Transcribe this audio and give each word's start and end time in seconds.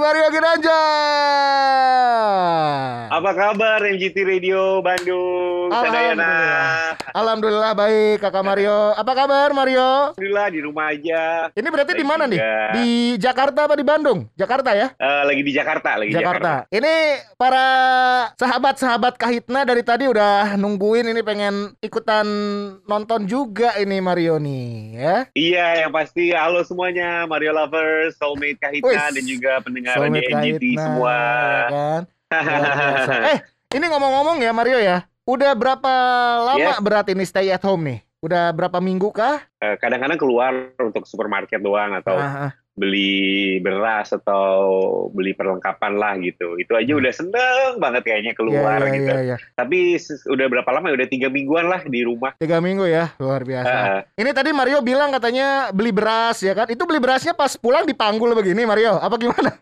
Mario 0.00 0.30
Ginanjar. 0.30 0.78
Apa 3.18 3.34
kabar 3.34 3.82
MGT 3.82 4.14
Radio 4.22 4.78
Bandung, 4.78 5.74
Sadayana? 5.74 6.22
Alhamdulillah. 6.22 6.86
Alhamdulillah 7.18 7.72
baik 7.74 8.16
Kakak 8.22 8.44
Mario. 8.46 8.94
Apa 8.94 9.10
kabar 9.10 9.50
Mario? 9.50 10.14
Alhamdulillah 10.14 10.46
di 10.54 10.60
rumah 10.62 10.94
aja. 10.94 11.50
Ini 11.50 11.66
berarti 11.66 11.98
di 11.98 12.06
mana 12.06 12.30
nih? 12.30 12.38
Di 12.78 12.88
Jakarta 13.18 13.66
apa 13.66 13.74
di 13.74 13.82
Bandung? 13.82 14.30
Jakarta 14.38 14.70
ya? 14.70 14.94
Eh, 14.94 15.22
lagi 15.26 15.42
di 15.42 15.50
Jakarta, 15.50 15.98
lagi 15.98 16.14
Jakarta. 16.14 16.62
Jakarta. 16.62 16.70
Ini 16.70 16.94
para 17.34 17.66
sahabat-sahabat 18.38 19.18
Kahitna 19.18 19.66
dari 19.66 19.82
tadi 19.82 20.06
udah 20.06 20.54
nungguin 20.54 21.10
ini 21.10 21.18
pengen 21.26 21.74
ikutan 21.82 22.22
nonton 22.86 23.26
juga 23.26 23.74
ini 23.82 23.98
Mario 23.98 24.38
nih 24.38 24.70
ya. 24.94 25.16
Iya, 25.34 25.66
yang 25.82 25.90
pasti 25.90 26.30
halo 26.30 26.62
semuanya, 26.62 27.26
Mario 27.26 27.50
lovers, 27.50 28.14
soulmate 28.14 28.62
Kahitna 28.62 29.10
Wis. 29.10 29.14
dan 29.18 29.24
juga 29.26 29.52
pendengar 29.58 29.98
Soulmate 29.98 30.30
Kahitna, 30.30 30.82
semua. 30.86 31.18
ya 31.18 31.66
kan? 31.74 32.02
Eh, 33.32 33.38
ini 33.74 33.84
ngomong-ngomong 33.88 34.40
ya 34.40 34.52
Mario 34.52 34.78
ya. 34.78 35.04
Udah 35.24 35.52
berapa 35.52 35.92
lama 36.40 36.72
Yes. 36.76 36.80
berat 36.80 37.06
ini 37.12 37.24
stay 37.24 37.48
at 37.48 37.60
home 37.60 37.84
nih? 37.84 37.98
Udah 38.18 38.50
berapa 38.50 38.80
minggu 38.80 39.12
kah? 39.12 39.44
Eh, 39.60 39.76
Kadang-kadang 39.76 40.18
keluar 40.18 40.52
untuk 40.76 41.04
supermarket 41.04 41.60
doang 41.60 41.94
atau 41.94 42.16
Ah, 42.16 42.48
ah. 42.48 42.52
beli 42.74 43.58
beras 43.58 44.10
atau 44.10 44.46
beli 45.10 45.34
perlengkapan 45.34 45.92
lah 45.94 46.14
gitu. 46.16 46.56
Itu 46.56 46.74
aja 46.74 46.92
udah 46.94 47.12
seneng 47.12 47.70
banget 47.76 48.06
kayaknya 48.06 48.32
keluar 48.32 48.78
Iya, 48.80 48.86
iya, 48.86 48.94
gitu. 48.96 49.10
iya, 49.12 49.20
iya. 49.22 49.36
Tapi 49.52 49.78
udah 50.30 50.46
berapa 50.48 50.70
lama? 50.72 50.86
ya? 50.88 50.94
Udah 50.98 51.08
tiga 51.08 51.28
mingguan 51.28 51.66
lah 51.66 51.82
di 51.84 52.00
rumah. 52.02 52.32
Tiga 52.38 52.58
minggu 52.58 52.86
ya, 52.86 53.12
luar 53.18 53.42
biasa. 53.42 53.70
Eh, 53.70 54.00
Ini 54.18 54.30
tadi 54.32 54.50
Mario 54.50 54.80
bilang 54.80 55.10
katanya 55.10 55.70
beli 55.70 55.92
beras 55.92 56.40
ya 56.40 56.54
kan? 56.54 56.66
Itu 56.66 56.86
beli 56.86 56.98
berasnya 56.98 57.34
pas 57.34 57.54
pulang 57.54 57.84
dipanggul 57.84 58.32
begini 58.32 58.64
Mario? 58.64 58.96
Apa 58.96 59.14
gimana? 59.14 59.58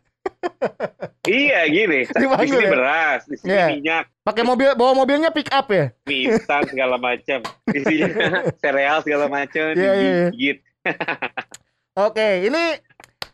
Iya 1.27 1.67
gini, 1.67 2.07
di 2.07 2.15
sini 2.47 2.63
ya? 2.63 2.71
beras, 2.71 3.21
di 3.27 3.37
sini 3.37 3.51
Iya. 3.53 3.67
minyak, 3.73 4.05
Pakai 4.23 4.43
mobil, 4.43 4.75
bawa 4.75 4.93
mobilnya 4.95 5.31
pick 5.31 5.51
up 5.51 5.67
ya? 5.71 5.91
instan 6.07 6.67
segala 6.67 6.99
macam, 6.99 7.43
isinya 7.69 8.09
sereal 8.63 8.99
segala 9.03 9.27
macam, 9.27 9.75
Iya, 9.75 9.75
iya, 9.75 9.93
iya. 9.95 10.27
digigit. 10.31 10.59
Oke, 12.07 12.45
ini 12.45 12.63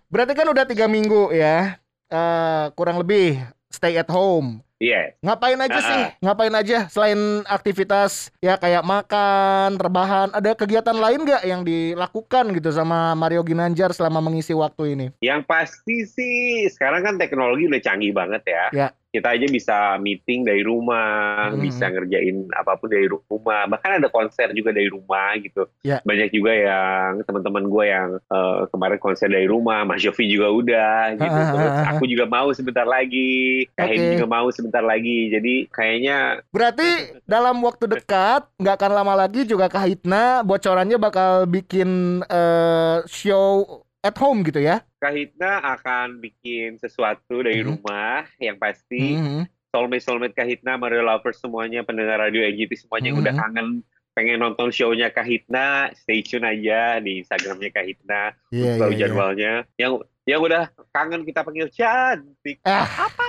berarti 0.07 0.33
kan 0.33 0.47
udah 0.47 0.65
tiga 0.65 0.87
minggu 0.87 1.33
ya, 1.33 1.77
Eh 2.13 2.65
kurang 2.77 3.01
lebih 3.01 3.41
stay 3.73 3.97
at 3.97 4.05
home. 4.07 4.61
Iya. 4.83 5.15
Ngapain 5.23 5.61
aja 5.63 5.79
Ah, 5.79 5.87
sih? 5.87 6.03
Ngapain 6.27 6.55
aja 6.59 6.79
selain 6.91 7.47
aktivitas 7.47 8.35
ya 8.43 8.59
kayak 8.59 8.83
makan, 8.83 9.79
rebahan, 9.79 10.35
ada 10.35 10.59
kegiatan 10.59 10.99
lain 10.99 11.23
nggak 11.23 11.43
yang 11.47 11.63
dilakukan 11.63 12.51
gitu 12.59 12.75
sama 12.75 13.15
Mario 13.15 13.47
Ginanjar 13.47 13.95
selama 13.95 14.19
mengisi 14.19 14.51
waktu 14.51 14.99
ini? 14.99 15.07
Yang 15.23 15.47
pasti 15.47 16.03
sih 16.03 16.67
sekarang 16.67 17.07
kan 17.07 17.15
teknologi 17.15 17.71
udah 17.71 17.79
canggih 17.79 18.11
banget 18.11 18.43
ya. 18.43 18.65
Ya. 18.75 18.89
Kita 19.13 19.37
aja 19.37 19.45
bisa 19.45 19.77
meeting 20.01 20.49
dari 20.49 20.65
rumah, 20.65 21.53
Hmm. 21.53 21.61
bisa 21.61 21.93
ngerjain 21.93 22.49
apa 22.57 22.81
pun 22.81 22.89
dari 22.89 23.05
rumah. 23.05 23.69
Bahkan 23.69 24.01
ada 24.01 24.09
konser 24.09 24.49
juga 24.57 24.73
dari 24.73 24.89
rumah 24.89 25.37
gitu. 25.37 25.69
Ya. 25.85 26.01
Banyak 26.01 26.33
juga 26.33 26.53
yang 26.57 27.21
teman-teman 27.29 27.69
gue 27.69 27.85
yang 27.85 28.09
eh, 28.17 28.61
kemarin 28.73 28.97
konser 28.97 29.29
dari 29.29 29.45
rumah, 29.45 29.85
Mas 29.85 30.01
Yofi 30.01 30.25
juga 30.33 30.49
udah 30.49 30.97
gitu. 31.21 31.29
Ah, 31.29 31.45
ah, 31.45 31.53
Terus 31.53 31.69
ah, 31.69 31.77
ah. 31.77 31.91
aku 31.93 32.05
juga 32.09 32.25
mau 32.25 32.49
sebentar 32.57 32.89
lagi, 32.89 33.69
Kak 33.77 33.93
juga 33.93 34.27
mau 34.27 34.49
sebentar 34.49 34.81
lagi. 34.81 35.29
Jadi 35.29 35.69
kayaknya 35.69 36.41
Berarti 36.49 37.21
dalam 37.29 37.61
waktu 37.61 37.85
dekat 37.93 38.49
nggak 38.57 38.77
akan 38.81 38.93
lama 38.97 39.15
lagi 39.29 39.45
juga 39.45 39.69
Kahitna 39.69 40.41
bocorannya 40.41 40.97
bakal 40.97 41.45
bikin 41.45 42.23
eh, 42.25 42.99
show 43.05 43.85
at 44.01 44.17
home 44.17 44.41
gitu 44.43 44.59
ya? 44.59 44.81
Kahitna 45.03 45.59
akan 45.75 46.23
bikin 46.23 46.79
sesuatu 46.79 47.43
dari 47.43 47.59
Mhm. 47.61 47.69
rumah 47.69 48.23
yang 48.39 48.55
pasti. 48.57 49.19
Mhm. 49.19 49.51
soulmate 49.73 50.05
soulmate 50.05 50.37
Kahitna, 50.37 50.77
Mario 50.77 51.01
lovers 51.01 51.41
semuanya, 51.41 51.81
pendengar 51.81 52.21
radio 52.21 52.45
EGT 52.45 52.77
semuanya 52.77 53.09
yang 53.09 53.19
udah 53.19 53.33
Mhm. 53.33 53.41
kangen 53.41 53.69
pengen 54.13 54.37
nonton 54.37 54.69
show-nya 54.69 55.09
Kahitna, 55.09 55.89
stay 55.97 56.21
tune 56.21 56.45
aja 56.45 57.01
di 57.01 57.25
Instagramnya 57.25 57.73
Kahitna, 57.73 58.37
Iya, 58.53 58.77
tahu 58.77 58.93
iya, 58.93 58.95
iya. 58.95 59.01
jadwalnya. 59.01 59.53
Yang 59.81 59.93
yang 60.29 60.41
udah 60.45 60.63
kangen 60.93 61.25
kita 61.25 61.41
panggil 61.41 61.73
cantik, 61.73 62.61
Ah. 62.63 63.09
apa 63.09 63.25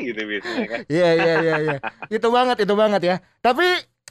gitu 0.00 0.16
biasanya 0.16 0.64
kan. 0.66 0.80
Iya 0.88 1.08
iya 1.12 1.34
iya 1.38 1.56
iya. 1.60 1.78
itu 2.08 2.28
banget 2.32 2.56
itu 2.64 2.72
banget 2.74 3.02
ya. 3.04 3.16
Tapi 3.44 3.66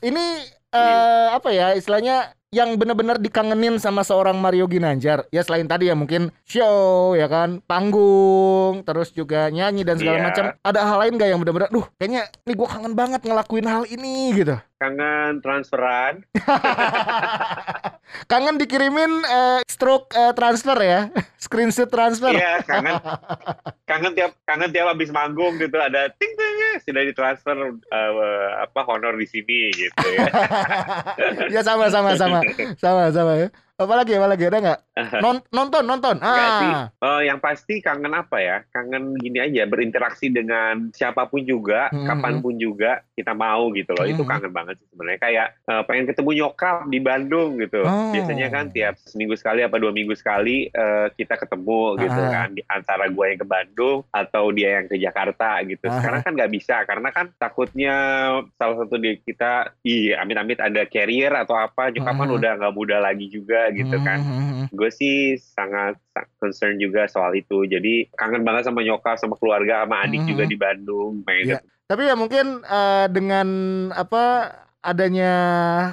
ini 0.05 0.25
eh, 0.69 1.27
apa 1.33 1.49
ya 1.49 1.73
istilahnya 1.73 2.29
yang 2.51 2.75
benar-benar 2.75 3.15
dikangenin 3.15 3.79
sama 3.79 4.03
seorang 4.03 4.35
Mario 4.35 4.67
Ginanjar. 4.67 5.23
Ya 5.31 5.39
selain 5.39 5.71
tadi 5.71 5.87
ya 5.87 5.95
mungkin 5.95 6.35
show 6.43 7.15
ya 7.15 7.31
kan, 7.31 7.63
panggung, 7.63 8.83
terus 8.83 9.15
juga 9.15 9.47
nyanyi 9.47 9.87
dan 9.87 9.95
segala 9.95 10.19
Iya. 10.19 10.25
macam. 10.27 10.43
Ada 10.59 10.79
hal 10.83 10.97
lain 10.99 11.15
gak 11.15 11.29
yang 11.31 11.39
benar-benar 11.39 11.71
duh 11.71 11.87
kayaknya 11.95 12.27
nih 12.43 12.55
gua 12.59 12.67
kangen 12.67 12.91
banget 12.91 13.23
ngelakuin 13.23 13.67
hal 13.71 13.87
ini 13.87 14.35
gitu. 14.35 14.59
Kangen 14.75 15.39
transferan, 15.39 16.25
kangen 18.31 18.59
dikirimin 18.59 19.11
eh, 19.23 19.59
stroke 19.71 20.11
eh, 20.11 20.35
transfer 20.35 20.75
ya. 20.75 21.07
Screenshot 21.43 21.87
transfer. 21.87 22.35
iya 22.35 22.59
kangen 22.61 22.99
kangen 23.87 24.11
tiap 24.11 24.31
kangen 24.43 24.69
tiap 24.69 24.91
habis 24.91 25.07
manggung 25.09 25.55
gitu 25.57 25.73
ada 25.75 26.11
ting 26.19 26.33
ting 26.35 26.50
sudah 26.79 27.03
ditransfer 27.03 27.57
eh, 27.67 28.49
apa 28.63 28.81
honor 28.87 29.19
di 29.19 29.27
sini 29.27 29.67
gitu 29.75 30.07
ya. 30.15 30.27
ya 31.59 31.61
sama 31.65 31.91
sama 31.91 32.15
sama 32.15 32.39
sama 32.79 33.11
sama 33.11 33.33
ya. 33.35 33.47
Apalagi 33.81 34.13
apalagi 34.13 34.43
ada 34.45 34.57
nggak? 34.59 34.79
Non- 35.23 35.45
nonton 35.49 35.83
nonton. 35.83 36.15
Ah. 36.21 36.91
Eh, 36.93 37.21
yang 37.25 37.39
pasti 37.39 37.79
kangen 37.79 38.11
apa 38.11 38.37
ya? 38.37 38.57
Kangen 38.69 39.17
gini 39.17 39.39
aja, 39.39 39.65
berinteraksi 39.65 40.29
dengan 40.29 40.91
siapa 40.91 41.25
pun 41.25 41.41
juga, 41.41 41.89
Hmm. 41.89 42.05
kapan 42.05 42.37
pun 42.37 42.55
juga 42.55 43.01
kita 43.11 43.33
mau 43.33 43.71
gitu 43.71 43.91
loh. 43.91 44.05
Itu 44.05 44.21
Hmm. 44.21 44.29
kangen 44.29 44.51
banget 44.51 44.77
sih 44.77 44.87
sebenarnya. 44.87 45.19
Kayak 45.19 45.47
eh, 45.63 45.83
pengen 45.83 46.05
ketemu 46.05 46.29
nyokap 46.35 46.75
di 46.85 46.99
Bandung 46.99 47.49
gitu. 47.57 47.81
Oh. 47.81 48.11
Biasanya 48.11 48.47
kan 48.47 48.69
tiap 48.69 48.93
seminggu 49.01 49.33
sekali 49.33 49.61
apa 49.61 49.75
dua 49.75 49.89
minggu 49.89 50.13
sekali 50.13 50.67
eh, 50.67 51.07
kita 51.11 51.35
ketemu 51.35 51.81
gitu 51.97 52.19
Ah. 52.19 52.29
kan. 52.31 52.47
Di 52.51 52.61
antara 52.67 53.05
gue 53.07 53.25
yang 53.25 53.39
ke 53.39 53.47
Bandung 53.47 53.97
atau 54.07 54.43
dia 54.51 54.77
yang 54.77 54.85
ke 54.85 54.95
Jakarta 54.95 55.57
gitu. 55.63 55.87
Ah. 55.87 55.97
Sekarang 55.97 56.21
kan 56.21 56.33
nggak 56.35 56.51
bisa 56.51 56.75
karena 56.83 57.09
kan 57.09 57.25
takutnya 57.35 57.95
salah 58.53 58.77
satu 58.77 58.95
di 58.95 59.17
kita, 59.17 59.71
iya 59.81 60.19
amit-amit 60.19 60.59
ada 60.59 60.85
carrier 60.85 61.31
atau 61.33 61.55
apa. 61.55 61.89
Nyokap 61.89 62.13
kan 62.13 62.27
Hmm. 62.27 62.37
udah 62.37 62.51
nggak 62.59 62.75
muda 62.75 62.97
lagi 62.99 63.25
juga 63.27 63.70
gitu 63.73 63.97
kan 63.99 64.19
Hmm. 64.19 64.63
gue 64.67 64.89
sih 64.89 65.17
sangat 65.35 65.97
concern 66.37 66.75
juga 66.75 67.05
soal 67.05 67.33
itu 67.33 67.63
jadi 67.63 68.07
kangen 68.13 68.41
banget 68.41 68.65
sama 68.65 68.79
nyokap 68.79 69.15
sama 69.15 69.35
keluarga 69.35 69.83
sama 69.83 70.01
adik 70.01 70.21
Mhm. 70.21 70.29
juga 70.29 70.43
di 70.43 70.55
Bandung 70.55 71.21
pengen 71.21 71.45
Iya. 71.47 71.59
Tapi 71.85 72.07
ya 72.07 72.15
mungkin 72.15 72.45
eh, 72.61 73.05
dengan 73.09 73.47
apa 73.91 74.47
adanya 74.81 75.33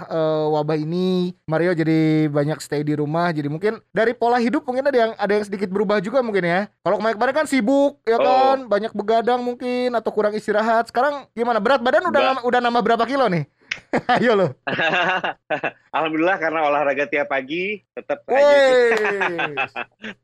eh, 0.07 0.45
wabah 0.49 0.77
ini 0.77 1.35
Mario 1.45 1.73
jadi 1.73 2.01
banyak 2.27 2.57
stay 2.59 2.81
di 2.81 2.95
rumah 2.95 3.29
jadi 3.29 3.47
mungkin 3.47 3.83
dari 3.91 4.13
pola 4.13 4.39
hidup 4.39 4.63
mungkin 4.63 4.85
ada 4.85 4.97
yang 4.97 5.13
ada 5.15 5.29
yang 5.31 5.45
sedikit 5.45 5.69
berubah 5.69 5.99
juga 5.99 6.21
mungkin 6.21 6.41
ya 6.41 6.73
kalau 6.81 6.97
kemarin-kemarin 6.97 7.35
kan 7.37 7.47
sibuk 7.47 8.01
ya 8.03 8.15
Oh. 8.15 8.25
kan 8.25 8.65
banyak 8.65 8.93
begadang 8.93 9.41
mungkin 9.41 9.93
atau 9.93 10.09
kurang 10.09 10.33
istirahat 10.33 10.87
sekarang 10.87 11.29
gimana 11.33 11.59
berat 11.59 11.79
badan 11.79 12.07
udah 12.07 12.41
udah 12.41 12.61
nambah 12.61 12.81
berapa 12.83 13.05
kilo 13.05 13.27
nih 13.27 13.45
ayo 14.21 14.33
lo 14.35 14.49
Alhamdulillah 15.97 16.37
karena 16.37 16.61
olahraga 16.63 17.09
tiap 17.09 17.27
pagi 17.27 17.81
tetap 17.91 18.23
aja. 18.29 18.57
Eh, 18.61 19.57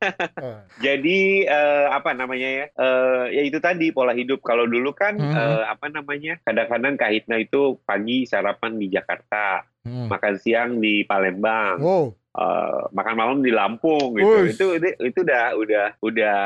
jadi 0.84 1.20
eh, 1.44 1.87
apa 1.88 2.12
namanya 2.12 2.48
ya 2.53 2.66
Eh, 2.75 3.25
ya 3.32 3.43
itu 3.44 3.59
tadi 3.59 3.91
pola 3.91 4.12
hidup 4.12 4.41
kalau 4.41 4.64
dulu 4.64 4.93
kan 4.93 5.16
Mhm. 5.16 5.32
eh, 5.32 5.64
apa 5.64 5.87
namanya 5.88 6.37
kadang-kadang 6.43 6.94
kahitna 6.97 7.37
itu 7.38 7.81
pagi 7.82 8.25
sarapan 8.25 8.76
di 8.76 8.87
Jakarta 8.88 9.62
hmm. 9.82 10.09
makan 10.10 10.34
siang 10.37 10.70
di 10.78 11.03
Palembang 11.03 11.78
Wow. 11.78 12.06
Eh, 12.34 12.81
makan 12.91 13.15
malam 13.15 13.39
di 13.41 13.55
Lampung 13.55 14.19
gitu. 14.19 14.27
Wush. 14.27 14.59
Itu, 14.59 14.67
itu 14.75 14.89
itu 14.99 15.19
udah 15.22 15.45
udah 15.55 15.87
udah 16.03 16.39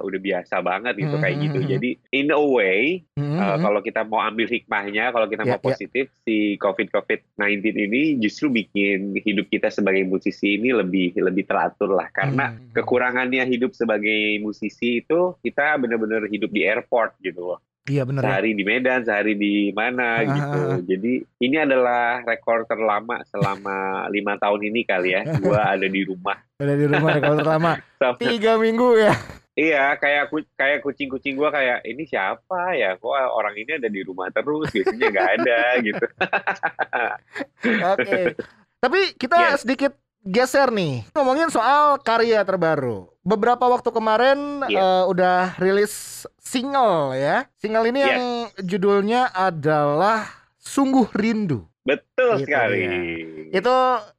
udah 0.00 0.20
biasa 0.20 0.60
banget 0.60 0.94
gitu 0.96 1.16
kayak 1.20 1.36
gitu. 1.44 1.58
Mhm. 1.60 1.68
Jadi 1.68 1.90
in 2.10 2.28
a 2.32 2.40
way 2.40 3.04
Hmm, 3.14 3.38
eh, 3.38 3.46
hmm. 3.56 3.62
kalau 3.62 3.80
kita 3.80 4.00
mau 4.02 4.22
ambil 4.22 4.46
hikmahnya, 4.46 5.10
kalau 5.10 5.26
kita 5.26 5.42
Ya, 5.44 5.54
mau 5.54 5.60
positif 5.62 6.10
si 6.24 6.56
COVID 6.56 6.88
COVID 6.90 7.20
19 7.36 7.74
ini 7.76 8.02
justru 8.18 8.48
bikin 8.48 9.14
hidup 9.18 9.46
kita 9.48 9.70
sebagai 9.70 10.02
musisi 10.04 10.56
ini 10.56 10.70
lebih 10.72 11.14
lebih 11.18 11.44
teratur 11.44 11.94
lah 11.94 12.08
karena 12.10 12.54
Hmm. 12.54 12.72
kekurangannya 12.72 13.44
hidup 13.46 13.74
sebagai 13.74 14.38
musisi 14.40 15.02
itu 15.02 15.34
kita 15.40 15.78
benar-benar 15.78 16.26
hidup 16.26 16.50
di 16.50 16.62
airport 16.62 17.18
gitu 17.20 17.54
loh. 17.54 17.60
Iya 17.84 18.02
bener 18.02 18.20
ya. 18.20 18.28
Sehari 18.32 18.50
di 18.50 18.64
Medan, 18.64 19.00
sehari 19.04 19.34
di 19.34 19.54
mana 19.70 20.16
Ah, 20.16 20.24
gitu. 20.24 20.58
ah, 20.58 20.72
ah. 20.72 20.80
Jadi 20.80 21.12
ini 21.38 21.56
adalah 21.56 22.24
rekor 22.24 22.64
terlama 22.64 23.20
selama 23.26 23.76
lima 24.14 24.40
tahun 24.40 24.60
ini 24.64 24.80
kali 24.82 25.12
ya. 25.12 25.20
Gua 25.36 25.68
ada 25.70 25.84
di 25.84 26.00
rumah. 26.00 26.40
Udah 26.56 26.74
di 26.74 26.86
rumah 26.86 27.12
kalau 27.18 27.36
terlama 27.36 27.72
tiga 28.22 28.56
minggu 28.56 28.88
ya. 28.98 29.12
Iya, 29.54 29.94
kayak 29.94 30.24
ku- 30.28 30.50
kayak 30.50 30.80
kucing-kucing 30.80 31.36
gua 31.36 31.48
kayak 31.48 31.84
ini 31.84 32.02
siapa 32.04 32.72
ya? 32.72 32.96
Kok 32.96 33.06
orang 33.30 33.54
ini 33.54 33.76
ada 33.76 33.86
di 33.86 34.00
rumah 34.00 34.26
terus? 34.28 34.66
Biasanya 34.66 35.06
nggak 35.06 35.30
ada 35.38 35.58
gitu. 35.86 36.06
Oke. 37.86 38.20
Tapi 38.80 39.00
kita 39.14 39.36
Yes. 39.46 39.60
sedikit 39.60 39.92
geser 40.20 40.68
nih. 40.68 41.04
Ngomongin 41.12 41.48
soal 41.48 42.00
karya 42.00 42.42
terbaru. 42.42 43.12
Beberapa 43.24 43.64
waktu 43.66 43.88
kemarin 43.88 44.62
Iya. 44.68 44.78
eh, 44.78 45.02
udah 45.08 45.38
rilis 45.56 46.24
single 46.38 47.16
ya. 47.16 47.48
Single 47.56 47.88
ini 47.88 48.00
Yes. 48.00 48.08
yang 48.12 48.24
judulnya 48.62 49.32
adalah 49.32 50.28
Sungguh 50.60 51.08
Rindu. 51.12 51.64
Betul 51.84 52.40
Itu 52.40 52.48
sekali. 52.48 52.80
Itu 53.50 53.74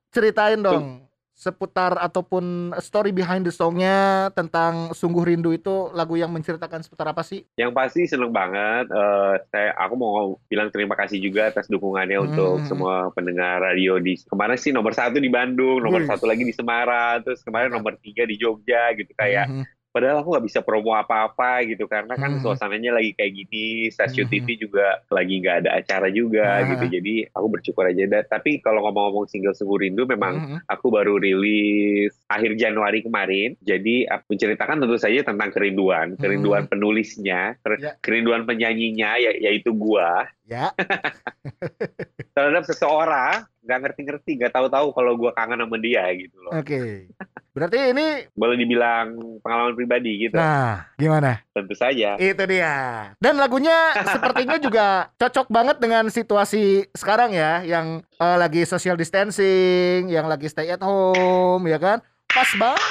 ceritain 0.09 0.61
dong 0.61 1.04
seputar 1.35 1.99
ataupun 1.99 2.71
story 2.79 3.11
behind 3.11 3.43
the 3.43 3.51
songnya 3.51 4.31
tentang 4.31 4.95
Sungguh 4.95 5.27
Rindu 5.27 5.51
itu 5.51 5.91
lagu 5.91 6.15
yang 6.15 6.31
menceritakan 6.31 6.79
seputar 6.79 7.11
apa 7.11 7.21
sih? 7.21 7.43
Yang 7.59 7.71
pasti 7.75 8.07
seneng 8.07 8.31
banget. 8.31 8.87
Eh, 8.87 9.33
saya, 9.51 9.75
aku 9.75 9.93
mau 9.99 10.13
bilang 10.47 10.71
terima 10.71 10.95
kasih 10.95 11.19
juga 11.19 11.51
atas 11.51 11.67
dukungannya 11.67 12.15
Hmm. 12.15 12.27
untuk 12.31 12.55
semua 12.65 13.11
pendengar 13.11 13.59
radio 13.59 13.99
di 13.99 14.15
kemarin 14.15 14.55
sih 14.55 14.71
nomor 14.71 14.95
satu 14.95 15.19
di 15.19 15.27
Bandung, 15.27 15.83
nomor 15.83 16.01
Wih. 16.01 16.09
satu 16.09 16.23
lagi 16.23 16.47
di 16.47 16.55
Semarang, 16.55 17.19
terus 17.21 17.43
kemarin 17.43 17.75
nomor 17.75 17.99
tiga 17.99 18.23
di 18.23 18.39
Jogja 18.39 18.95
gitu 18.95 19.11
kayak. 19.13 19.51
Mhm. 19.51 19.63
Padahal 19.95 20.19
aku 20.19 20.35
nggak 20.35 20.47
bisa 20.51 20.59
promo 20.59 20.91
apa-apa 20.91 21.63
gitu 21.63 21.87
karena 21.87 22.19
kan 22.19 22.35
Mhm. 22.35 22.43
suasananya 22.43 22.99
lagi 22.99 23.15
kayak 23.15 23.31
gini, 23.31 23.87
stasiun 23.87 24.27
Mhm. 24.27 24.33
TV 24.35 24.47
juga 24.59 24.99
lagi 25.07 25.39
nggak 25.39 25.57
ada 25.63 25.69
acara 25.79 26.11
juga 26.11 26.43
Ah. 26.43 26.67
gitu. 26.67 26.99
Jadi 26.99 27.31
aku 27.31 27.47
bersyukur 27.47 27.87
aja. 27.87 28.03
Da- 28.03 28.27
Tapi 28.27 28.59
kalau 28.59 28.83
ngomong-ngomong 28.83 29.31
single 29.31 29.55
Sungguh 29.55 29.87
Rindu 29.87 30.03
memang 30.03 30.33
Mhm. 30.35 30.57
aku 30.67 30.91
baru 30.91 31.15
rilis 31.15 32.11
akhir 32.27 32.59
Januari 32.59 32.99
kemarin. 32.99 33.55
Jadi 33.63 34.03
aku 34.03 34.35
menceritakan 34.35 34.83
tentu 34.83 34.99
saja 34.99 35.23
tentang 35.23 35.47
kerinduan, 35.49 36.19
kerinduan 36.19 36.67
penulisnya, 36.67 37.55
ker- 37.63 37.79
Ya. 37.79 37.95
kerinduan 38.03 38.43
penyanyinya 38.43 39.15
ya- 39.15 39.39
yaitu 39.39 39.71
gua 39.71 40.27
Ya, 40.43 40.75
terhadap 42.35 42.67
seseorang 42.67 43.49
nggak 43.63 43.79
ngerti-ngerti, 43.81 44.37
nggak 44.37 44.53
tahu-tahu 44.53 44.93
kalau 44.93 45.15
gua 45.15 45.31
kangen 45.33 45.57
sama 45.57 45.77
dia 45.79 46.05
gitu 46.13 46.35
loh. 46.37 46.51
oke. 46.53 47.09
Berarti 47.55 47.95
ini 47.95 48.27
Boleh 48.35 48.59
dibilang 48.59 49.15
pengalaman 49.39 49.79
pribadi 49.79 50.27
gitu. 50.27 50.35
nah, 50.35 50.91
gimana? 50.99 51.39
Tentu 51.55 51.71
saja. 51.71 52.19
Itu 52.19 52.43
dia. 52.43 52.75
Dan 53.15 53.39
lagunya 53.39 53.95
sepertinya 54.03 54.59
juga 54.59 54.87
cocok 55.23 55.47
banget 55.47 55.79
dengan 55.79 56.11
situasi 56.11 56.91
sekarang 56.91 57.31
ya, 57.31 57.63
yang 57.63 58.03
eh, 58.03 58.37
lagi 58.37 58.67
social 58.67 58.99
distancing, 58.99 60.11
yang 60.11 60.27
lagi 60.27 60.51
stay 60.51 60.67
at 60.67 60.83
home, 60.83 61.63
ya 61.71 61.79
kan? 61.79 62.03
Pas 62.27 62.51
banget, 62.59 62.83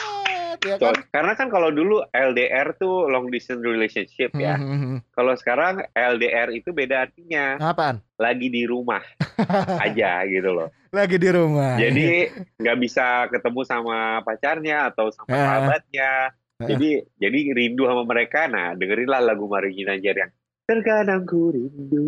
ya 0.65 0.77
kan? 0.77 0.95
karena 1.09 1.33
kan 1.35 1.49
kalau 1.49 1.69
dulu 1.69 2.01
LDR 2.09 2.73
tuh 2.75 3.07
long 3.07 3.29
distance 3.29 3.61
relationship 3.61 4.33
ya. 4.35 4.57
Mhm. 4.57 5.05
Kalau 5.11 5.33
sekarang 5.35 5.85
LDR 5.91 6.51
itu 6.51 6.71
beda 6.71 7.05
artinya, 7.05 7.61
Apaan? 7.61 8.01
lagi 8.17 8.49
di 8.49 8.65
rumah 8.65 9.05
aja 9.85 10.25
gitu 10.25 10.51
loh. 10.51 10.69
Lagi 10.89 11.17
di 11.17 11.29
rumah. 11.29 11.77
Jadi 11.77 12.31
nggak 12.61 12.79
bisa 12.79 13.07
ketemu 13.29 13.61
sama 13.63 13.99
pacarnya 14.21 14.89
atau 14.89 15.11
sama 15.11 15.29
Ah. 15.29 15.39
sahabatnya. 15.39 16.11
Ah. 16.55 16.67
Jadi 16.67 16.91
jadi 17.15 17.39
rindu 17.51 17.85
sama 17.85 18.03
mereka. 18.03 18.47
Nah, 18.47 18.73
dengerinlah 18.73 19.21
lagu 19.21 19.45
Mario 19.45 19.75
Ginanjar 19.75 20.15
yang 20.17 20.31
terkadang 20.65 21.27
ku 21.27 21.51
rindu. 21.51 22.07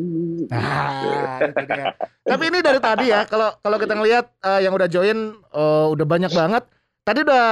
Ah, 0.48 1.42
itu 1.42 1.60
dia. 1.66 1.92
Tapi 2.22 2.44
ini 2.46 2.58
dari 2.58 2.80
tadi 2.80 3.04
ya, 3.06 3.26
kalau 3.26 3.52
kalau 3.58 3.76
kita 3.76 3.92
ngelihat 3.92 4.26
eh, 4.40 4.60
yang 4.62 4.72
udah 4.72 4.86
join 4.86 5.18
eh, 5.34 5.86
udah 5.90 6.06
banyak 6.06 6.30
banget. 6.30 6.64
Tadi 7.02 7.22
udah 7.22 7.46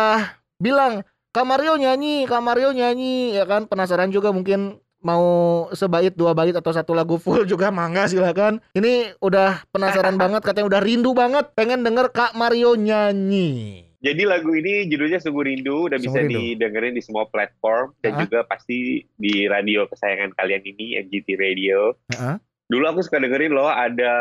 bilang 0.57 1.03
Kak 1.31 1.43
Mario 1.43 1.75
nyanyi, 1.75 2.25
Kak 2.25 2.41
Mario 2.41 2.71
nyanyi, 2.71 3.35
ya 3.35 3.43
kan? 3.43 3.67
Penasaran 3.67 4.09
juga 4.09 4.31
mungkin 4.31 4.79
mau 5.01 5.27
sebait 5.71 6.11
dua 6.11 6.33
bait 6.33 6.55
atau 6.55 6.71
satu 6.71 6.95
lagu 6.95 7.19
full 7.19 7.43
juga 7.51 7.69
mangga 7.69 8.07
silakan. 8.07 8.63
Ini 8.73 9.19
udah 9.19 9.67
penasaran 9.69 10.15
banget, 10.23 10.41
katanya 10.41 10.67
udah 10.71 10.81
rindu 10.81 11.11
banget, 11.11 11.51
pengen 11.53 11.83
denger 11.83 12.09
Kak 12.09 12.33
Mario 12.35 12.75
nyanyi. 12.75 13.83
Jadi 13.99 14.29
lagu 14.29 14.53
ini 14.53 14.85
judulnya 14.85 15.17
Sungguh 15.17 15.49
Rindu, 15.49 15.89
udah 15.89 15.97
bisa 15.97 16.21
Rindu. 16.21 16.37
didengerin 16.37 16.93
di 16.93 17.01
semua 17.01 17.25
platform 17.25 17.97
dan 17.99 18.13
Ah. 18.13 18.21
juga 18.21 18.45
pasti 18.45 19.01
di 19.17 19.49
radio 19.49 19.89
kesayangan 19.89 20.37
kalian 20.37 20.61
ini 20.63 21.01
MGT 21.01 21.29
Radio. 21.35 21.97
Heeh. 22.13 22.37
Dulu 22.65 22.85
aku 22.89 23.05
suka 23.05 23.21
dengerin 23.21 23.53
loh 23.53 23.69
ada 23.69 24.13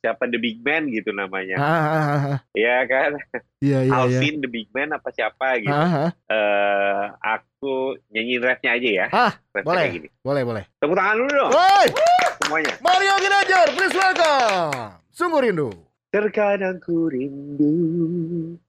siapa 0.00 0.24
The 0.24 0.40
Big 0.40 0.64
Man 0.64 0.88
gitu 0.88 1.12
namanya. 1.12 1.60
Ah, 1.60 1.68
ah. 1.68 2.36
Iya 2.56 2.76
kan? 2.88 3.10
Iya, 3.60 3.78
iya, 3.84 3.92
iya. 3.92 3.92
Alvin 4.02 4.40
The 4.40 4.48
Big 4.48 4.72
Man 4.72 4.90
apa 4.90 5.12
siapa 5.12 5.60
gitu. 5.60 5.70
Ah, 5.70 6.08
ah. 6.08 6.10
eh 6.32 7.02
aku 7.20 8.00
nyanyiin 8.08 8.42
rapnya 8.42 8.70
aja 8.74 8.88
ya. 8.88 9.06
Ah, 9.12 9.32
Rapnya 9.52 9.68
boleh. 9.68 9.86
gini. 9.92 10.08
Boleh, 10.24 10.42
boleh. 10.42 10.64
Tepuk 10.80 10.96
tangan 10.96 11.16
dulu 11.20 11.30
dong 11.30 11.50
Woi, 11.52 11.86
semuanya. 12.40 12.72
Mario 12.80 13.14
Ginanjar, 13.20 13.66
please 13.76 13.94
welcome. 13.94 14.72
Sungguh 15.12 15.40
rindu. 15.44 15.68
Terkadang 16.08 16.76
ku 16.80 17.08
rindu, 17.08 17.72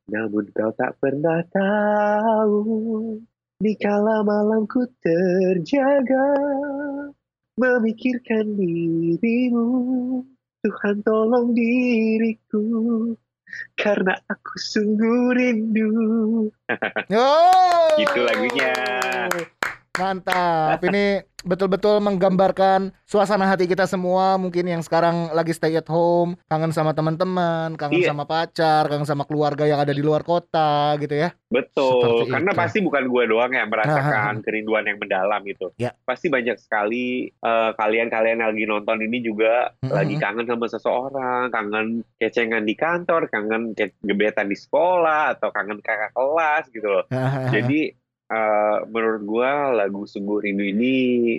namun 0.07 0.43
kau 0.55 0.71
tak 0.75 0.95
pernah 0.99 1.43
tahu. 1.51 3.19
Dikala 3.59 4.23
malamku 4.23 4.87
terjaga, 4.99 6.27
memikirkan 7.57 8.57
dirimu. 8.57 9.65
Tuhan 10.63 11.03
tolong 11.03 11.51
diriku, 11.51 12.63
karena 13.75 14.15
aku 14.31 14.55
sungguh 14.55 15.35
rindu. 15.35 15.91
Oh. 17.13 17.99
Gitu 17.99 18.25
lagunya. 18.25 18.73
Mantap. 19.93 20.81
Ini 20.81 21.21
betul-betul 21.43 21.99
menggambarkan 21.99 22.95
suasana 23.03 23.45
hati 23.45 23.67
kita 23.67 23.83
semua 23.83 24.39
mungkin 24.39 24.63
yang 24.63 24.81
sekarang 24.81 25.29
lagi 25.29 25.53
stay 25.53 25.75
at 25.75 25.85
home, 25.85 26.33
kangen 26.47 26.71
sama 26.71 26.95
teman-teman, 26.95 27.75
kangen 27.75 28.01
Iya. 28.01 28.09
sama 28.09 28.25
pacar, 28.25 28.87
kangen 28.87 29.05
sama 29.05 29.21
keluarga 29.21 29.67
yang 29.67 29.77
ada 29.77 29.93
di 29.93 30.01
luar 30.01 30.23
kota 30.23 30.97
gitu 30.97 31.13
ya. 31.13 31.35
Betul, 31.45 32.25
Seperti 32.25 32.31
karena 32.31 32.51
itu. 32.51 32.57
pasti 32.57 32.79
bukan 32.81 33.03
gue 33.05 33.23
doang 33.27 33.53
yang 33.53 33.69
merasakan 33.69 34.41
kerinduan 34.41 34.81
yang 34.83 34.97
mendalam 34.97 35.43
itu. 35.45 35.69
Ya. 35.77 35.93
Pasti 36.01 36.25
banyak 36.25 36.57
sekali 36.57 37.29
eh, 37.29 37.71
kalian-kalian 37.75 38.39
yang 38.39 38.49
lagi 38.49 38.65
nonton 38.65 38.97
ini 38.97 39.21
juga 39.21 39.77
Mhm. 39.77 39.93
lagi 39.93 40.15
kangen 40.17 40.47
sama 40.47 40.65
seseorang, 40.65 41.51
kangen 41.51 41.87
kecengan 42.17 42.65
di 42.65 42.73
kantor, 42.73 43.29
kangen 43.29 43.77
ke- 43.77 43.93
gebetan 44.01 44.47
di 44.47 44.57
sekolah, 44.57 45.37
atau 45.37 45.51
kangen 45.51 45.77
kakak 45.77 46.09
kelas 46.13 46.65
gitu 46.71 46.87
loh. 46.89 47.05
Jadi 47.51 47.93
eh, 48.33 48.77
menurut 48.89 49.21
gue 49.21 49.51
lagu 49.77 50.01
Sungguh 50.09 50.41
Rindu 50.41 50.65
ini 50.65 50.93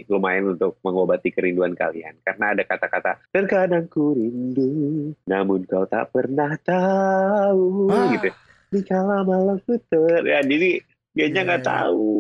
lumayan 0.07 0.55
untuk 0.55 0.79
mengobati 0.87 1.35
kerinduan 1.35 1.75
kalian. 1.75 2.15
Karena 2.23 2.55
ada 2.55 2.63
kata-kata, 2.63 3.19
terkadang 3.35 3.91
ku 3.91 4.15
rindu, 4.15 5.11
namun 5.27 5.67
kau 5.67 5.85
tak 5.91 6.15
pernah 6.15 6.55
tahu. 6.63 7.91
Ah. 7.91 8.15
Gitu. 8.15 8.31
Dikala 8.71 9.27
malam 9.27 9.59
ku 9.67 9.75
ter... 9.91 10.23
Ya, 10.23 10.43
jadi 10.43 10.83
dianya 11.15 11.43
Iya, 11.43 11.47
nggak 11.47 11.63
iya. 11.63 11.71
tahu. 11.71 12.11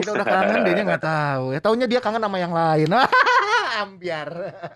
kita 0.00 0.16
udah 0.16 0.26
kangen, 0.32 0.60
dia 0.64 0.84
nggak 0.84 1.04
tahu. 1.04 1.44
Ya 1.52 1.60
taunya 1.60 1.86
dia 1.88 2.00
kangen 2.00 2.24
sama 2.24 2.38
yang 2.40 2.56
lain. 2.56 2.88
Ambiar. 3.80 4.30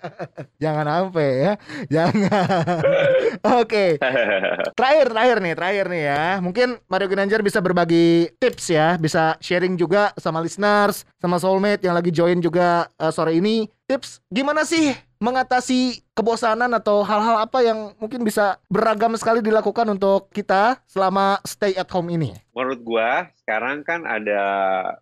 Jangan 0.63 0.87
sampai 0.89 1.31
ya. 1.37 1.53
Jangan. 1.93 2.81
Oke. 3.61 4.01
Terakhir, 4.73 5.07
terakhir 5.13 5.37
nih, 5.45 5.55
terakhir 5.55 5.85
nih 5.93 6.03
ya. 6.09 6.25
Mungkin 6.41 6.69
Mario 6.89 7.09
Ginanjar 7.13 7.41
bisa 7.45 7.61
berbagi 7.61 8.33
tips 8.41 8.73
ya, 8.73 8.97
bisa 8.97 9.37
sharing 9.45 9.77
juga 9.77 10.17
sama 10.17 10.41
listeners, 10.41 11.05
sama 11.21 11.37
soulmate 11.37 11.85
yang 11.85 11.95
lagi 11.97 12.09
join 12.09 12.41
juga 12.41 12.89
eh, 12.97 13.13
sore 13.13 13.37
ini. 13.37 13.69
Tips 13.85 14.25
gimana 14.33 14.65
sih 14.65 14.97
mengatasi 15.21 16.01
kebosanan 16.17 16.73
atau 16.73 17.05
hal-hal 17.05 17.37
apa 17.45 17.61
yang 17.61 17.93
mungkin 18.01 18.25
bisa 18.25 18.57
beragam 18.73 19.13
sekali 19.13 19.45
dilakukan 19.45 19.85
untuk 19.93 20.33
kita 20.33 20.81
selama 20.89 21.37
stay 21.45 21.77
at 21.77 21.89
home 21.93 22.09
ini? 22.09 22.33
menurut 22.57 22.81
gua 22.81 23.29
sekarang 23.45 23.85
kan 23.85 24.09
ada 24.09 24.41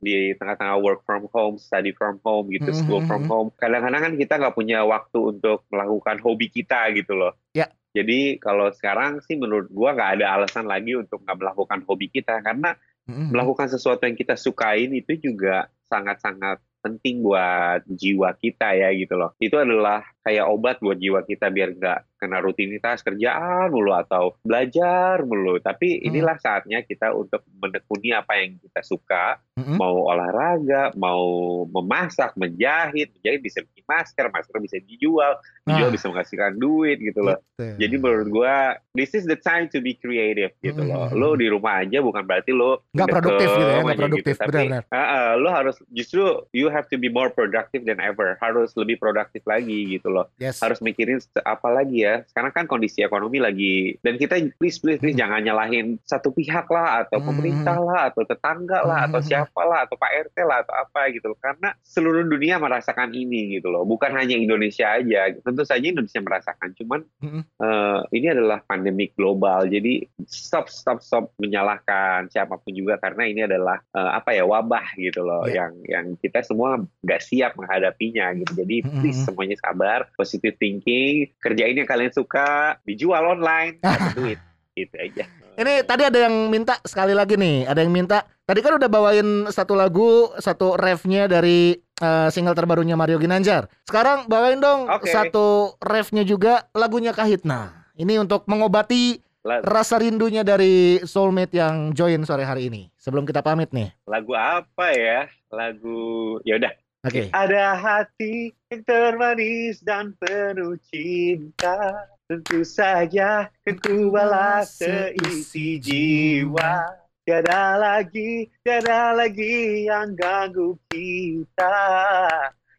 di 0.02 0.34
tengah-tengah 0.34 0.82
work 0.82 1.06
from 1.06 1.30
home, 1.30 1.62
study 1.62 1.94
from 1.94 2.18
home 2.26 2.50
gitu, 2.50 2.74
Mhm, 2.74 2.78
school 2.82 3.02
from 3.06 3.22
mhm. 3.22 3.30
home. 3.30 3.48
Kadang-kadang 3.54 4.02
kan 4.02 4.14
kita 4.18 4.34
nggak 4.42 4.56
punya 4.56 4.82
waktu 4.82 5.18
untuk 5.30 5.62
melakukan 5.70 6.18
hobi 6.18 6.50
kita 6.50 6.90
gitu 6.96 7.14
loh. 7.14 7.38
Ya. 7.54 7.70
Jadi 7.94 8.42
kalau 8.42 8.66
sekarang 8.74 9.22
sih 9.22 9.38
menurut 9.38 9.70
gua 9.70 9.94
nggak 9.94 10.10
ada 10.18 10.26
alasan 10.42 10.66
lagi 10.66 10.98
untuk 10.98 11.22
nggak 11.22 11.38
melakukan 11.38 11.86
hobi 11.86 12.10
kita 12.10 12.42
karena 12.42 12.74
Mhm. 13.06 13.30
melakukan 13.30 13.70
sesuatu 13.70 14.10
yang 14.10 14.18
kita 14.18 14.34
sukain 14.34 14.90
itu 14.90 15.14
juga 15.22 15.70
sangat-sangat 15.86 16.58
penting 16.82 17.22
buat 17.22 17.86
jiwa 17.86 18.34
kita 18.36 18.74
ya 18.74 18.90
gitu 18.92 19.14
loh. 19.14 19.32
Itu 19.38 19.56
adalah 19.62 20.02
kayak 20.22 20.46
obat 20.46 20.78
buat 20.78 20.96
jiwa 20.96 21.22
kita 21.22 21.50
biar 21.50 21.74
nggak 21.74 21.98
kena 22.16 22.38
rutinitas 22.38 23.02
kerjaan 23.02 23.66
mulu 23.68 23.90
atau 23.90 24.38
belajar 24.40 25.26
mulu. 25.26 25.58
Tapi 25.58 25.98
Hmm. 25.98 26.06
inilah 26.06 26.38
saatnya 26.38 26.78
kita 26.80 27.10
untuk 27.10 27.42
menekuni 27.58 28.14
apa 28.14 28.38
yang 28.38 28.54
kita 28.56 28.78
suka, 28.80 29.42
Mhm. 29.58 29.74
mau 29.74 30.06
olahraga, 30.06 30.94
mau 30.94 31.26
memasak, 31.66 32.38
menjahit, 32.38 33.10
menjahit 33.18 33.42
bisa 33.42 33.58
bikin 33.60 33.82
masker, 33.82 34.30
masker 34.30 34.56
bisa 34.62 34.78
dijual, 34.86 35.34
dijual 35.66 35.90
Ah. 35.90 35.92
bisa 35.92 36.06
menghasilkan 36.06 36.54
duit 36.56 37.02
gitu 37.02 37.20
loh. 37.20 37.42
Gitu. 37.58 37.74
Jadi 37.82 37.94
menurut 37.98 38.28
gua 38.30 38.54
this 38.94 39.12
is 39.12 39.26
the 39.26 39.34
time 39.34 39.66
to 39.66 39.82
be 39.82 39.98
creative 39.98 40.54
gitu 40.62 40.78
loh. 40.78 41.10
Mhm. 41.10 41.18
Lo 41.18 41.34
di 41.34 41.50
rumah 41.50 41.82
aja 41.82 41.98
bukan 41.98 42.22
berarti 42.22 42.54
lo 42.54 42.86
Nggak 42.94 43.08
produktif 43.10 43.48
gitu 43.50 43.66
ya, 43.66 43.78
nggak 43.82 43.90
aja 43.90 43.98
produktif, 43.98 44.34
Tapi 44.38 44.46
benar-benar. 44.46 44.82
ah, 44.88 44.98
ah, 45.02 45.30
lo 45.34 45.50
harus 45.50 45.74
justru 45.90 46.22
you 46.54 46.70
have 46.70 46.86
to 46.86 46.94
be 46.94 47.10
more 47.10 47.34
productive 47.34 47.82
than 47.82 47.98
ever. 47.98 48.38
Harus 48.38 48.70
lebih 48.78 49.02
produktif 49.02 49.42
lagi 49.42 49.90
gitu 49.90 50.06
loh. 50.12 50.26
Yes. 50.36 50.60
Harus 50.60 50.78
mikirin 50.84 51.18
apa 51.42 51.68
lagi 51.72 52.04
ya. 52.04 52.22
Sekarang 52.28 52.52
kan 52.52 52.64
kondisi 52.68 53.00
ekonomi 53.00 53.40
lagi 53.40 53.96
dan 54.04 54.20
kita 54.20 54.38
please 54.60 54.78
please 54.78 55.00
please 55.00 55.16
hmm. 55.16 55.22
jangan 55.24 55.40
nyalahin 55.42 55.96
satu 56.04 56.30
pihak 56.30 56.68
lah 56.68 57.06
atau 57.06 57.18
hmm. 57.18 57.26
pemerintah 57.32 57.76
lah 57.80 58.00
atau 58.12 58.22
tetangga 58.28 58.84
lah 58.84 59.08
atau 59.08 59.20
hmm. 59.24 59.28
siapa 59.28 59.62
lah 59.64 59.88
atau 59.88 59.96
Pak 59.96 60.12
RT 60.30 60.36
lah 60.44 60.58
atau 60.62 60.74
apa 60.76 61.00
gitu 61.10 61.32
loh. 61.32 61.38
Karena 61.40 61.72
seluruh 61.80 62.24
dunia 62.28 62.60
merasakan 62.60 63.16
ini 63.16 63.58
gitu 63.58 63.72
loh. 63.72 63.88
Bukan 63.88 64.12
hanya 64.12 64.36
Indonesia 64.36 64.92
aja. 64.92 65.32
Tentu 65.40 65.64
saja 65.64 65.82
Indonesia 65.82 66.20
merasakan. 66.20 66.68
Cuman 66.76 67.00
hmm. 67.24 67.42
uh, 67.58 68.00
ini 68.12 68.26
adalah 68.30 68.60
pandemik 68.68 69.16
global. 69.16 69.64
Jadi 69.66 70.04
stop 70.28 70.68
stop 70.68 71.00
stop 71.00 71.32
menyalahkan 71.40 72.28
siapa 72.28 72.60
pun 72.60 72.72
juga 72.72 73.00
karena 73.00 73.24
ini 73.24 73.40
adalah 73.48 73.80
uh, 73.96 74.16
apa 74.16 74.36
ya 74.36 74.44
wabah 74.44 74.94
gitu 74.98 75.24
loh 75.24 75.46
yeah. 75.48 75.66
yang 75.66 75.72
yang 75.88 76.06
kita 76.18 76.42
semua 76.44 76.82
nggak 77.02 77.22
siap 77.22 77.56
menghadapinya 77.56 78.34
gitu. 78.36 78.52
Jadi 78.62 78.76
mm-hmm. 78.82 78.98
please 79.00 79.20
semuanya 79.22 79.56
sabar, 79.58 80.01
positive 80.14 80.56
thinking, 80.58 81.30
kerjain 81.38 81.78
yang 81.78 81.88
kalian 81.88 82.12
suka, 82.12 82.78
dijual 82.86 83.38
online, 83.38 83.78
dapat 83.82 84.14
duit. 84.16 84.38
Gitu 84.72 84.96
aja. 84.96 85.24
Ini 85.52 85.84
tadi 85.84 86.02
ada 86.08 86.18
yang 86.28 86.48
minta 86.48 86.80
sekali 86.80 87.12
lagi 87.12 87.36
nih, 87.36 87.68
ada 87.68 87.84
yang 87.84 87.92
minta. 87.92 88.24
Tadi 88.48 88.64
kan 88.64 88.80
udah 88.80 88.88
bawain 88.88 89.46
satu 89.52 89.76
lagu, 89.76 90.32
satu 90.40 90.80
refnya 90.80 91.28
dari 91.28 91.76
uh, 92.00 92.28
single 92.32 92.56
terbarunya 92.56 92.96
Mario 92.96 93.20
Ginanjar. 93.20 93.68
Sekarang 93.84 94.26
bawain 94.26 94.58
dong 94.58 94.88
okay. 94.88 95.12
satu 95.12 95.76
refnya 95.78 96.24
juga 96.24 96.66
lagunya 96.72 97.12
Kahitna. 97.12 97.84
Ini 97.92 98.24
untuk 98.24 98.48
mengobati 98.48 99.20
Lagu. 99.44 99.62
rasa 99.68 100.00
rindunya 100.00 100.40
dari 100.40 101.02
soulmate 101.04 101.60
yang 101.60 101.92
join 101.92 102.24
sore 102.24 102.48
hari 102.48 102.72
ini. 102.72 102.88
Sebelum 102.96 103.28
kita 103.28 103.44
pamit 103.44 103.70
nih. 103.70 103.92
Lagu 104.08 104.32
apa 104.32 104.90
ya? 104.96 105.28
Lagu 105.52 106.40
ya 106.48 106.56
udah 106.56 106.72
Oke. 107.02 107.26
Okay. 107.26 107.34
Ada 107.34 107.74
hati 107.74 108.54
yang 108.70 108.86
termanis 108.86 109.82
dan 109.82 110.14
penuh 110.22 110.78
cinta. 110.86 112.06
Tentu 112.30 112.62
saja 112.62 113.50
ku 113.66 114.06
balas 114.14 114.78
seisi 114.78 115.82
jiwa. 115.82 116.94
Tiada 117.26 117.74
lagi, 117.74 118.46
tiada 118.62 119.18
lagi 119.18 119.90
yang 119.90 120.14
ganggu 120.14 120.78
kita. 120.86 121.74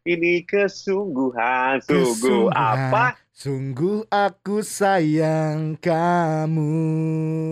Ini 0.08 0.40
kesungguhan, 0.48 1.84
sungguh 1.84 2.48
apa? 2.56 3.20
Sungguh 3.36 4.08
aku 4.08 4.64
sayang 4.64 5.76
kamu. 5.84 6.72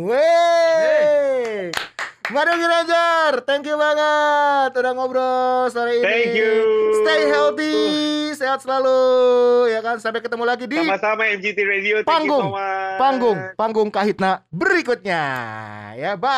Wey. 0.08 1.68
Mario 2.32 2.56
Ginanjar, 2.56 3.44
thank 3.44 3.68
you 3.68 3.76
banget 3.76 4.72
udah 4.72 4.92
ngobrol 4.96 5.68
sore 5.68 6.00
ini. 6.00 6.04
Thank 6.08 6.32
you. 6.32 6.52
Stay 7.04 7.28
healthy, 7.28 7.76
sehat 8.32 8.64
selalu 8.64 9.68
ya 9.68 9.84
kan. 9.84 10.00
Sampai 10.00 10.24
ketemu 10.24 10.48
lagi 10.48 10.64
di 10.64 10.80
sama-sama 10.80 11.28
MGT 11.28 11.58
Radio. 11.60 12.00
Thank 12.00 12.08
panggung, 12.08 12.48
so 12.48 12.56
panggung, 12.96 13.36
panggung 13.52 13.92
Kahitna 13.92 14.48
berikutnya. 14.48 15.22
Ya 16.00 16.16
bye. 16.16 16.32